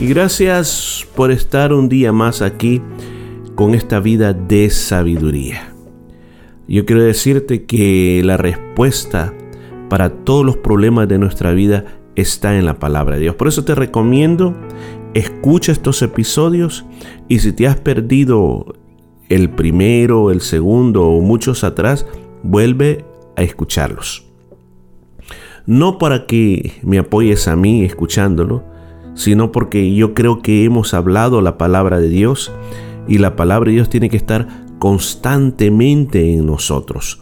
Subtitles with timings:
[0.00, 2.80] Y gracias por estar un día más aquí
[3.54, 5.74] con esta vida de sabiduría.
[6.66, 9.34] Yo quiero decirte que la respuesta
[9.90, 11.84] para todos los problemas de nuestra vida
[12.16, 13.34] está en la palabra de Dios.
[13.34, 14.56] Por eso te recomiendo,
[15.12, 16.86] escucha estos episodios
[17.28, 18.72] y si te has perdido
[19.28, 22.06] el primero, el segundo o muchos atrás,
[22.42, 23.04] vuelve
[23.36, 24.24] a escucharlos.
[25.66, 28.69] No para que me apoyes a mí escuchándolo,
[29.20, 32.50] sino porque yo creo que hemos hablado la palabra de Dios
[33.06, 37.20] y la palabra de Dios tiene que estar constantemente en nosotros.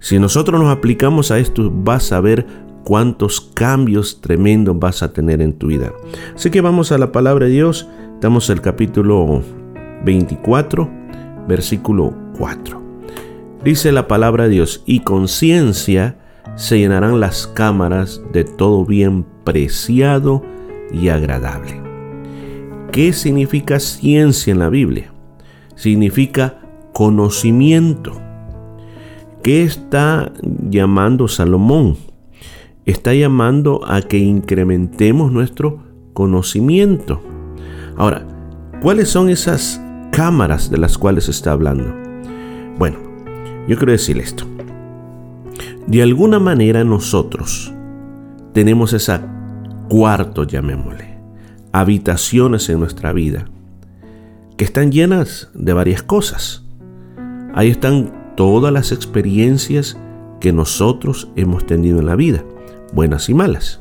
[0.00, 2.44] Si nosotros nos aplicamos a esto, vas a ver
[2.82, 5.92] cuántos cambios tremendos vas a tener en tu vida.
[6.34, 7.88] Así que vamos a la palabra de Dios.
[8.14, 9.40] Estamos en el capítulo
[10.04, 10.90] 24,
[11.46, 12.82] versículo 4.
[13.62, 16.18] Dice la palabra de Dios, y con ciencia
[16.56, 20.42] se llenarán las cámaras de todo bien preciado
[20.92, 21.80] y agradable.
[22.92, 25.12] ¿Qué significa ciencia en la Biblia?
[25.74, 26.60] Significa
[26.92, 28.20] conocimiento.
[29.42, 31.96] ¿Qué está llamando Salomón?
[32.86, 35.82] Está llamando a que incrementemos nuestro
[36.14, 37.22] conocimiento.
[37.96, 38.26] Ahora,
[38.82, 39.80] ¿cuáles son esas
[40.10, 41.94] cámaras de las cuales está hablando?
[42.78, 42.98] Bueno,
[43.68, 44.44] yo quiero decir esto.
[45.86, 47.72] De alguna manera nosotros
[48.52, 49.37] tenemos esa
[49.88, 51.18] cuarto, llamémosle,
[51.72, 53.46] habitaciones en nuestra vida,
[54.56, 56.64] que están llenas de varias cosas.
[57.54, 59.96] Ahí están todas las experiencias
[60.40, 62.44] que nosotros hemos tenido en la vida,
[62.92, 63.80] buenas y malas.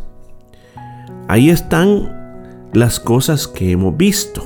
[1.27, 4.43] Ahí están las cosas que hemos visto.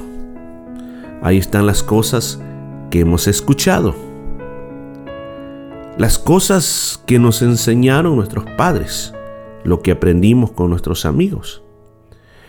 [1.22, 2.42] Ahí están las cosas
[2.90, 3.96] que hemos escuchado.
[5.98, 9.14] Las cosas que nos enseñaron nuestros padres
[9.64, 11.64] lo que aprendimos con nuestros amigos.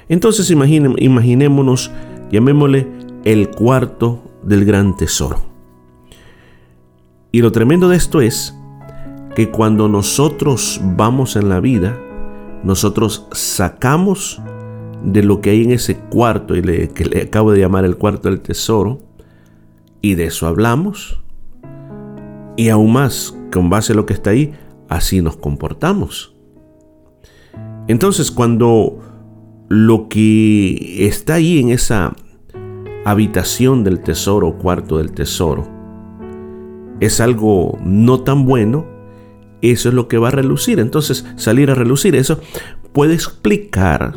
[0.09, 1.91] Entonces imaginémonos,
[2.31, 2.87] llamémosle
[3.25, 5.41] el cuarto del gran tesoro.
[7.31, 8.55] Y lo tremendo de esto es
[9.35, 11.99] que cuando nosotros vamos en la vida,
[12.63, 14.43] nosotros sacamos
[15.03, 18.29] de lo que hay en ese cuarto, y que le acabo de llamar el cuarto
[18.29, 19.01] del tesoro,
[20.01, 21.23] y de eso hablamos,
[22.57, 24.53] y aún más, con base a lo que está ahí,
[24.89, 26.32] así nos comportamos.
[27.89, 28.99] Entonces cuando
[29.69, 32.15] lo que está ahí en esa
[33.05, 35.69] habitación del tesoro cuarto del tesoro
[37.01, 38.87] es algo no tan bueno,
[39.61, 40.79] eso es lo que va a relucir.
[40.79, 42.41] Entonces salir a relucir eso
[42.93, 44.15] puede explicar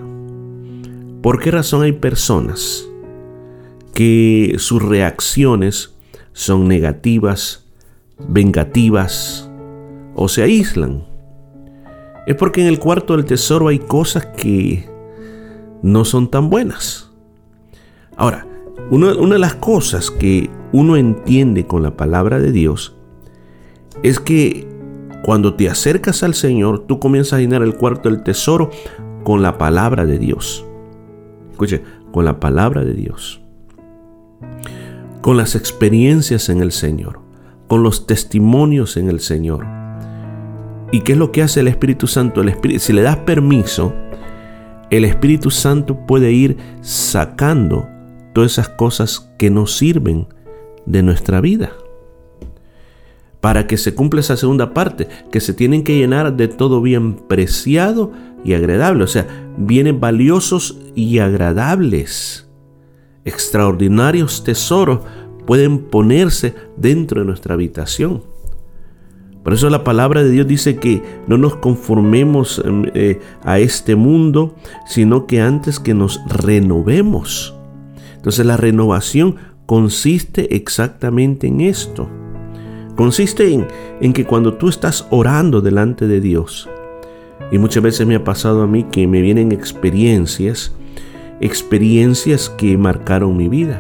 [1.21, 2.87] por qué razón hay personas
[3.93, 5.95] que sus reacciones
[6.33, 7.65] son negativas,
[8.27, 9.49] vengativas
[10.13, 11.14] o se aíslan
[12.25, 14.89] es porque en el cuarto del tesoro hay cosas que
[15.81, 17.11] no son tan buenas.
[18.17, 18.47] Ahora,
[18.89, 22.95] una, de las cosas que uno entiende con la palabra de Dios
[24.03, 24.67] es que
[25.23, 28.69] cuando te acercas al Señor, tú comienzas a llenar el cuarto del tesoro
[29.23, 30.65] con la palabra de Dios.
[31.51, 33.41] Escuche, con la palabra de Dios.
[35.21, 37.19] Con las experiencias en el Señor.
[37.67, 39.84] Con los testimonios en el Señor
[40.91, 42.41] ¿Y qué es lo que hace el Espíritu Santo?
[42.41, 43.93] El Espíritu, si le das permiso,
[44.89, 47.87] el Espíritu Santo puede ir sacando
[48.33, 50.27] todas esas cosas que no sirven
[50.85, 51.71] de nuestra vida.
[53.41, 57.15] Para que se cumpla esa segunda parte, que se tienen que llenar de todo bien
[57.15, 58.11] preciado
[58.43, 59.03] y agradable.
[59.03, 62.47] O sea, bienes valiosos y agradables.
[63.23, 64.99] Extraordinarios tesoros
[65.45, 68.34] pueden ponerse dentro de nuestra habitación.
[69.45, 73.95] Por eso la palabra de Dios dice que no nos conformemos em, eh, a este
[73.95, 74.55] mundo,
[74.87, 77.55] sino que antes que nos renovemos.
[78.15, 79.35] Entonces la renovación
[79.67, 82.09] consiste exactamente en esto.
[82.95, 83.67] Consiste en,
[84.01, 86.67] en que cuando tú estás orando delante de Dios,
[87.51, 90.73] y muchas veces me ha pasado a mí que me vienen experiencias,
[91.39, 93.79] experiencias que marcaron mi vida.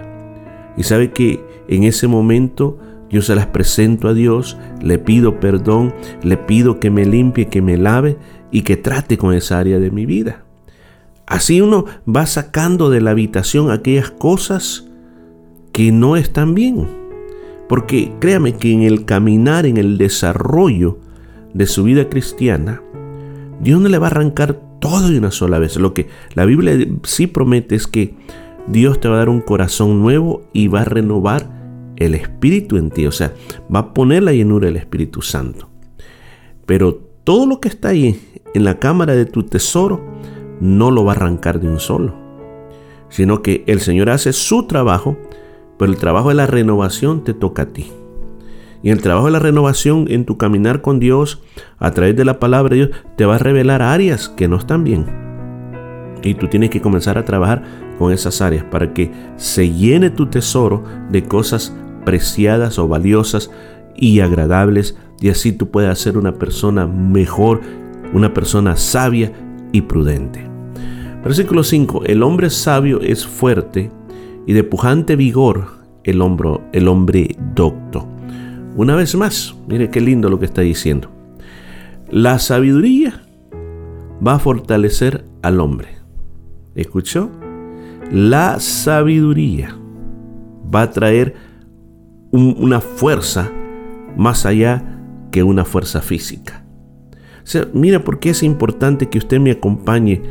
[0.77, 2.77] Y sabe que en ese momento
[3.09, 5.93] yo se las presento a Dios, le pido perdón,
[6.23, 8.17] le pido que me limpie, que me lave
[8.51, 10.43] y que trate con esa área de mi vida.
[11.27, 14.87] Así uno va sacando de la habitación aquellas cosas
[15.71, 16.87] que no están bien.
[17.67, 20.99] Porque créame que en el caminar, en el desarrollo
[21.53, 22.81] de su vida cristiana,
[23.59, 25.77] Dios no le va a arrancar todo de una sola vez.
[25.77, 28.13] Lo que la Biblia sí promete es que
[28.67, 31.54] Dios te va a dar un corazón nuevo y va a renovar
[31.97, 33.05] el Espíritu en ti.
[33.07, 33.33] O sea,
[33.73, 35.69] va a poner la llenura del Espíritu Santo.
[36.65, 38.19] Pero todo lo que está ahí
[38.53, 40.01] en la cámara de tu tesoro
[40.59, 42.15] no lo va a arrancar de un solo.
[43.09, 45.17] Sino que el Señor hace su trabajo,
[45.77, 47.91] pero el trabajo de la renovación te toca a ti.
[48.81, 51.41] Y el trabajo de la renovación en tu caminar con Dios,
[51.79, 54.83] a través de la palabra de Dios, te va a revelar áreas que no están
[54.83, 55.05] bien.
[56.23, 57.63] Y tú tienes que comenzar a trabajar
[57.97, 61.73] con esas áreas para que se llene tu tesoro de cosas
[62.77, 63.51] o valiosas
[63.95, 67.61] y agradables y así tú puedas ser una persona mejor,
[68.13, 69.31] una persona sabia
[69.71, 70.47] y prudente.
[71.23, 72.03] Versículo 5.
[72.05, 73.91] El hombre sabio es fuerte
[74.45, 78.07] y de pujante vigor el, hombro, el hombre docto.
[78.75, 81.09] Una vez más, mire qué lindo lo que está diciendo.
[82.09, 83.23] La sabiduría
[84.25, 85.97] va a fortalecer al hombre.
[86.75, 87.31] ¿Escuchó?
[88.11, 89.75] La sabiduría
[90.73, 91.33] va a traer
[92.35, 93.51] una fuerza
[94.17, 94.83] más allá
[95.31, 96.65] que una fuerza física.
[97.43, 100.21] O sea, mira por qué es importante que usted me acompañe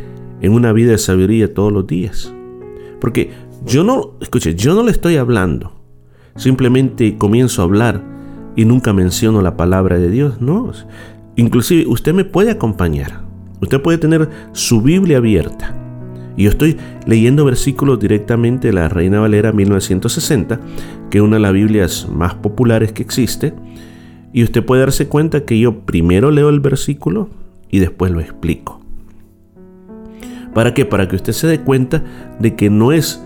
[0.40, 2.34] en una vida de sabiduría todos los días.
[3.00, 3.30] Porque
[3.64, 5.72] yo no, escuche, yo no le estoy hablando.
[6.36, 8.02] Simplemente comienzo a hablar
[8.56, 10.40] y nunca menciono la palabra de Dios.
[10.40, 10.72] No,
[11.36, 13.22] inclusive usted me puede acompañar.
[13.60, 15.83] Usted puede tener su Biblia abierta.
[16.36, 16.76] Y yo estoy
[17.06, 20.60] leyendo versículos directamente de la Reina Valera 1960,
[21.10, 23.54] que es una de las Biblias más populares que existe.
[24.32, 27.28] Y usted puede darse cuenta que yo primero leo el versículo
[27.70, 28.80] y después lo explico.
[30.54, 30.84] ¿Para qué?
[30.84, 32.02] Para que usted se dé cuenta
[32.38, 33.22] de que no es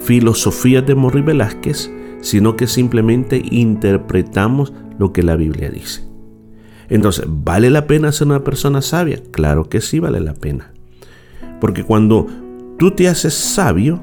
[0.00, 1.90] filosofía de Morri Velázquez,
[2.20, 6.02] sino que simplemente interpretamos lo que la Biblia dice.
[6.88, 9.20] Entonces, ¿vale la pena ser una persona sabia?
[9.30, 10.73] Claro que sí vale la pena.
[11.64, 12.26] Porque cuando
[12.78, 13.98] tú te haces sabio,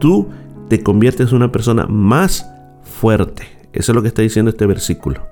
[0.00, 0.26] tú
[0.68, 2.44] te conviertes en una persona más
[2.82, 3.44] fuerte.
[3.72, 5.24] Eso es lo que está diciendo este versículo.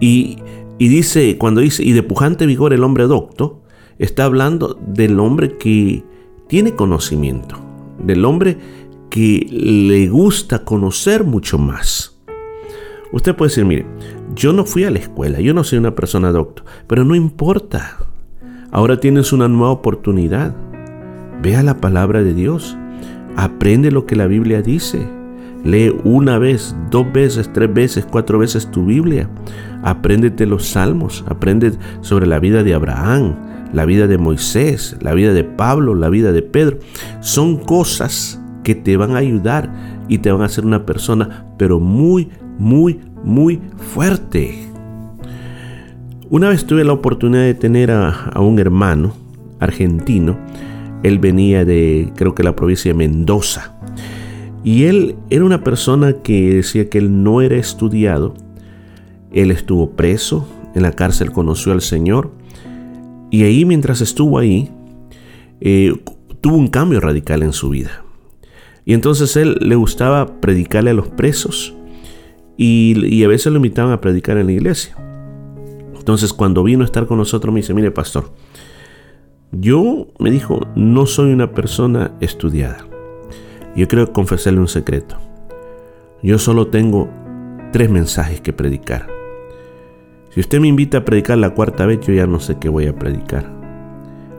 [0.00, 0.38] Y,
[0.78, 3.62] y dice, cuando dice, y de pujante vigor el hombre docto,
[4.00, 6.02] está hablando del hombre que
[6.48, 7.60] tiene conocimiento,
[8.04, 8.58] del hombre
[9.08, 12.20] que le gusta conocer mucho más.
[13.12, 13.86] Usted puede decir, mire,
[14.34, 17.98] yo no fui a la escuela, yo no soy una persona doctor, pero no importa.
[18.72, 20.56] Ahora tienes una nueva oportunidad.
[21.42, 22.76] Vea la palabra de Dios.
[23.36, 25.06] Aprende lo que la Biblia dice.
[25.64, 29.28] Lee una vez, dos veces, tres veces, cuatro veces tu Biblia.
[29.82, 31.24] Apréndete los salmos.
[31.28, 33.34] Aprende sobre la vida de Abraham,
[33.72, 36.78] la vida de Moisés, la vida de Pablo, la vida de Pedro.
[37.20, 39.72] Son cosas que te van a ayudar
[40.08, 44.68] y te van a hacer una persona, pero muy, muy, muy fuerte.
[46.30, 49.12] Una vez tuve la oportunidad de tener a, un hermano
[49.60, 50.38] argentino.
[51.02, 53.76] Él venía de, creo que la provincia de Mendoza.
[54.64, 58.34] Y él era una persona que decía que él no era estudiado.
[59.32, 62.30] Él estuvo preso, en la cárcel conoció al Señor.
[63.30, 64.70] Y ahí mientras estuvo ahí,
[65.60, 65.94] eh,
[66.40, 68.04] tuvo un cambio radical en su vida.
[68.84, 71.74] Y entonces él le gustaba predicarle a los presos
[72.56, 74.96] y, a veces lo invitaban a predicar en la iglesia.
[75.96, 78.32] Entonces cuando vino a estar con nosotros me dice, mire pastor,
[79.52, 82.86] yo me dijo, no soy una persona estudiada.
[83.76, 85.16] Yo quiero confesarle un secreto.
[86.22, 87.08] Yo solo tengo
[87.70, 89.06] tres mensajes que predicar.
[90.30, 92.86] Si usted me invita a predicar la cuarta vez, yo ya no sé qué voy
[92.86, 93.50] a predicar.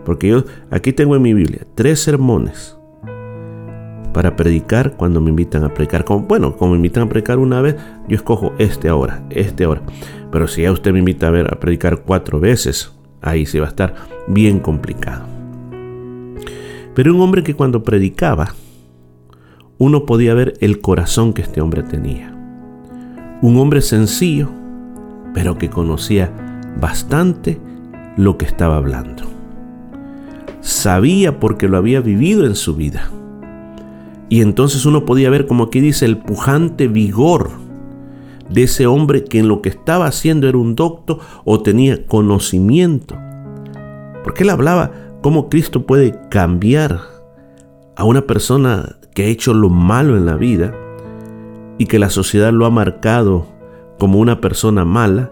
[0.04, 2.78] Porque yo aquí tengo en mi Biblia tres sermones
[4.14, 6.06] para predicar cuando me invitan a predicar.
[6.28, 7.76] Bueno, como me invitan a predicar una vez,
[8.08, 9.84] yo escojo este ahora, este ahora.
[10.32, 12.92] Pero si ya usted me invita a, ver, a predicar cuatro veces,
[13.22, 13.94] ahí sí va a estar
[14.28, 15.26] bien complicado.
[16.94, 18.54] Pero un hombre que cuando predicaba,
[19.78, 22.32] uno podía ver el corazón que este hombre tenía.
[23.42, 24.50] Un hombre sencillo,
[25.34, 26.32] pero que conocía
[26.80, 27.60] bastante
[28.16, 29.24] lo que estaba hablando.
[30.62, 33.10] Sabía porque lo había vivido en su vida
[34.34, 37.52] y entonces uno podía ver, como aquí dice, el pujante vigor
[38.50, 43.16] de ese hombre que en lo que estaba haciendo era un docto o tenía conocimiento.
[44.24, 47.00] Porque él hablaba cómo Cristo puede cambiar
[47.96, 50.74] a una persona que ha hecho lo malo en la vida
[51.78, 53.48] y que la sociedad lo ha marcado
[54.00, 55.32] como una persona mala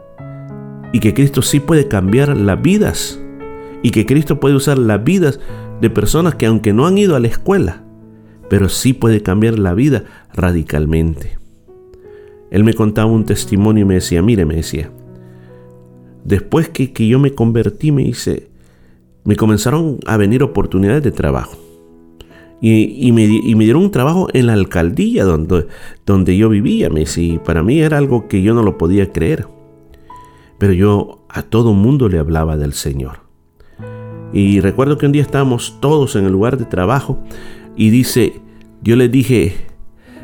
[0.93, 3.19] y que Cristo sí puede cambiar las vidas
[3.81, 5.39] y que Cristo puede usar las vidas
[5.79, 7.83] de personas que aunque no han ido a la escuela,
[8.50, 11.38] pero sí puede cambiar la vida radicalmente.
[12.51, 14.91] Él me contaba un testimonio y me decía, mire, me decía,
[16.24, 18.50] después que, que yo me convertí, me hice,
[19.24, 21.58] me comenzaron a venir oportunidades de trabajo.
[22.63, 26.92] Y, me, dieron un trabajo en la alcaldía donde, yo vivía.
[26.92, 29.48] Me y para mí era algo que yo no lo podía creer.
[30.60, 33.22] Pero yo a todo mundo le hablaba del Señor.
[34.32, 37.20] Y recuerdo que un día estábamos todos en el lugar de trabajo
[37.75, 38.42] y dice,
[38.84, 39.56] yo les dije,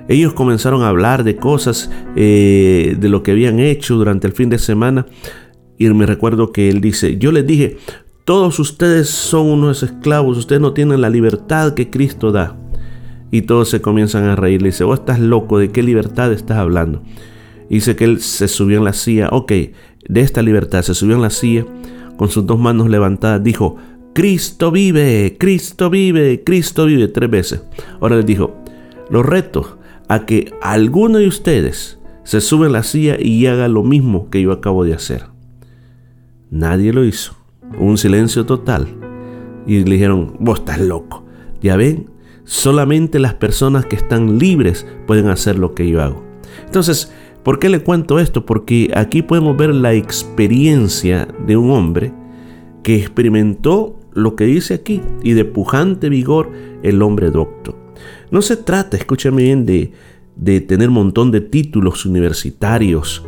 [0.07, 4.49] ellos comenzaron a hablar de cosas, eh, de lo que habían hecho durante el fin
[4.49, 5.07] de semana.
[5.79, 7.77] Y me recuerdo que él dice, yo les dije,
[8.27, 12.57] todos ustedes son unos esclavos, ustedes no tienen la libertad que Cristo da.
[13.31, 14.61] Y todos se comienzan a reír.
[14.61, 17.03] Le dice, vos estás loco, ¿de qué libertad estás hablando?
[17.69, 19.51] dice que él se subió en la silla, ok,
[20.09, 21.65] de esta libertad, se subió en la silla
[22.17, 23.77] con sus dos manos levantadas, dijo,
[24.13, 27.61] Cristo vive, Cristo vive, Cristo vive, tres veces.
[28.01, 28.57] Ahora les dijo,
[29.09, 29.79] los reto
[30.09, 34.41] a que alguno de ustedes se sube en la silla y haga lo mismo que
[34.41, 35.27] yo acabo de hacer.
[36.49, 37.36] Nadie lo hizo
[37.79, 38.87] un silencio total.
[39.65, 41.25] Y le dijeron, vos estás loco.
[41.61, 42.09] Ya ven,
[42.43, 46.23] solamente las personas que están libres pueden hacer lo que yo hago.
[46.65, 47.11] Entonces,
[47.43, 48.45] ¿por qué le cuento esto?
[48.45, 52.13] Porque aquí podemos ver la experiencia de un hombre
[52.83, 56.51] que experimentó lo que dice aquí y de pujante vigor
[56.83, 57.77] el hombre docto.
[58.31, 59.91] No se trata, escúchame bien, de,
[60.35, 63.25] de tener un montón de títulos universitarios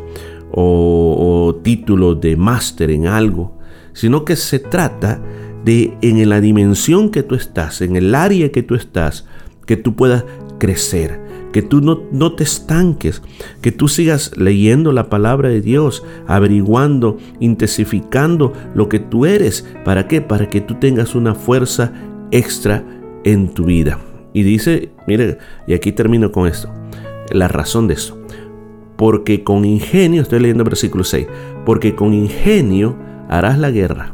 [0.50, 3.59] o, o títulos de máster en algo
[3.92, 5.22] sino que se trata
[5.64, 9.26] de en la dimensión que tú estás, en el área que tú estás,
[9.66, 10.24] que tú puedas
[10.58, 11.20] crecer,
[11.52, 13.22] que tú no, no, te estanques,
[13.60, 19.66] que tú sigas leyendo la palabra de Dios, averiguando, intensificando lo que tú eres.
[19.84, 20.20] ¿Para qué?
[20.20, 21.92] Para que tú tengas una fuerza
[22.30, 22.84] extra
[23.24, 23.98] en tu vida.
[24.32, 26.72] Y dice, mire, y aquí termino con esto,
[27.32, 28.16] la razón de eso.
[28.96, 31.26] Porque con ingenio, estoy leyendo versículo 6,
[31.64, 32.96] porque con ingenio
[33.30, 34.12] harás la guerra,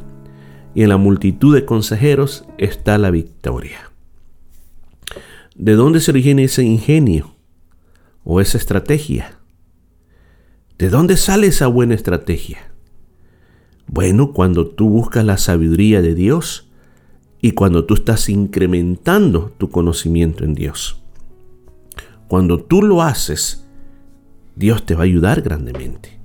[0.75, 3.91] y en la multitud de consejeros está la victoria.
[5.55, 7.35] ¿De dónde se origina ese ingenio
[8.25, 9.39] o esa estrategia?
[10.77, 12.71] ¿De dónde sale esa buena estrategia?
[13.87, 16.69] Bueno, cuando tú buscas la sabiduría de Dios
[17.41, 21.03] y cuando tú estás incrementando tu conocimiento en Dios.
[22.29, 23.67] Cuando tú lo haces,
[24.57, 26.17] Dios te va a ayudar grandemente.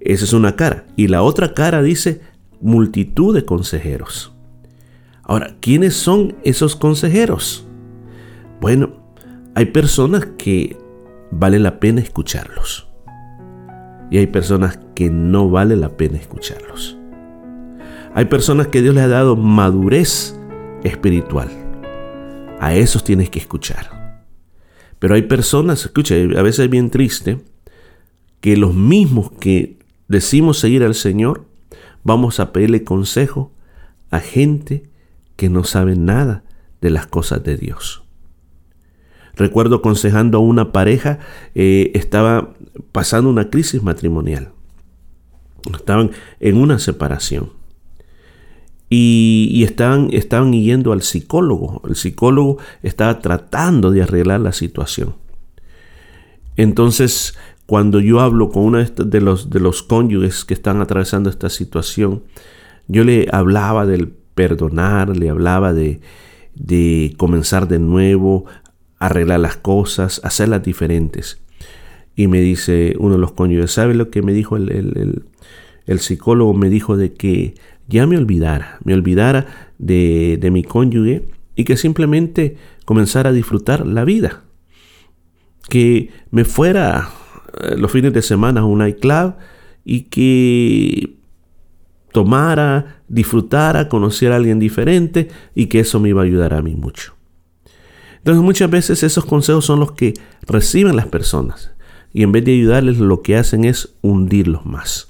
[0.00, 0.86] Esa es una cara.
[0.96, 2.20] Y la otra cara dice
[2.60, 4.32] multitud de consejeros.
[5.22, 7.66] Ahora, ¿quiénes son esos consejeros?
[8.60, 8.94] Bueno,
[9.54, 10.76] hay personas que
[11.30, 12.88] vale la pena escucharlos.
[14.10, 16.98] Y hay personas que no vale la pena escucharlos.
[18.14, 20.36] Hay personas que Dios les ha dado madurez
[20.82, 21.48] espiritual.
[22.58, 24.00] A esos tienes que escuchar.
[24.98, 27.38] Pero hay personas, escucha, a veces es bien triste
[28.40, 29.79] que los mismos que
[30.10, 31.46] decimos seguir al Señor,
[32.02, 33.52] vamos a pedirle consejo
[34.10, 34.82] a gente
[35.36, 36.42] que no sabe nada
[36.80, 38.02] de las cosas de Dios.
[39.36, 41.20] Recuerdo aconsejando a una pareja,
[41.54, 42.54] eh, estaba
[42.90, 44.50] pasando una crisis matrimonial.
[45.72, 47.52] Estaban en una separación.
[48.88, 51.82] Y, estaban, estaban yendo al psicólogo.
[51.88, 55.14] El psicólogo estaba tratando de arreglar la situación.
[56.56, 57.36] Entonces
[57.70, 62.24] cuando yo hablo con uno de los, de los cónyuges que están atravesando esta situación,
[62.88, 66.00] yo le hablaba del perdonar, le hablaba de,
[66.56, 68.46] de comenzar de nuevo,
[68.98, 71.44] arreglar las cosas, hacerlas diferentes.
[72.16, 75.22] Y me dice uno de los cónyuges, ¿sabe lo que me dijo el, el,
[75.86, 76.52] el, psicólogo?
[76.54, 77.54] Me dijo de que
[77.86, 79.46] ya me olvidara, me olvidara
[79.78, 84.42] de, de mi cónyuge y que simplemente comenzara a disfrutar la vida.
[85.68, 87.10] Que me fuera
[87.76, 89.34] los fines de semana a un nightclub
[89.84, 91.16] y que
[92.12, 96.74] tomara, disfrutara, conociera a alguien diferente y que eso me iba a ayudar a mí
[96.74, 97.14] mucho.
[98.18, 101.72] Entonces muchas veces esos consejos son los que reciben las personas
[102.12, 105.08] y en vez de ayudarles lo que hacen es hundirlos más.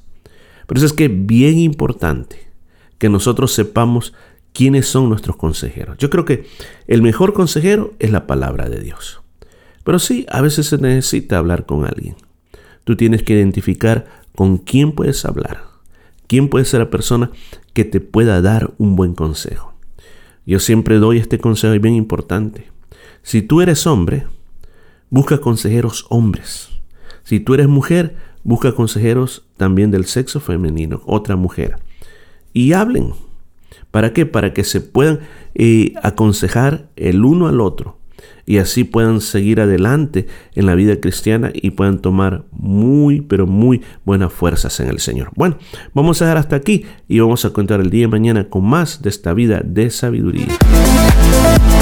[0.66, 2.50] Por eso es que es bien importante
[2.98, 4.12] que nosotros sepamos
[4.52, 5.96] quiénes son nuestros consejeros.
[5.98, 6.46] Yo creo que
[6.86, 9.20] el mejor consejero es la palabra de Dios.
[9.84, 12.16] Pero sí, a veces se necesita hablar con alguien.
[12.90, 15.62] Tú tienes que identificar con quién puedes hablar,
[16.26, 17.30] quién puede ser la persona
[17.72, 19.74] que te pueda dar un buen consejo.
[20.44, 22.66] Yo siempre doy este consejo y bien importante.
[23.22, 24.26] Si tú eres hombre,
[25.08, 26.68] busca consejeros hombres.
[27.22, 31.76] Si tú eres mujer, busca consejeros también del sexo femenino, otra mujer.
[32.52, 33.12] Y hablen.
[33.92, 34.26] ¿Para qué?
[34.26, 35.20] Para que se puedan
[35.54, 37.99] eh, aconsejar el uno al otro
[38.46, 43.82] y así puedan seguir adelante en la vida cristiana y puedan tomar muy, pero muy
[44.04, 45.30] buenas fuerzas en el Señor.
[45.36, 45.58] Bueno,
[45.94, 49.02] vamos a dejar hasta aquí y vamos a contar el día de mañana con más
[49.02, 50.48] de esta vida de sabiduría.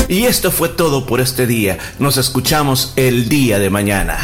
[0.08, 1.78] Y esto fue todo por este día.
[1.98, 4.16] Nos escuchamos el día de mañana.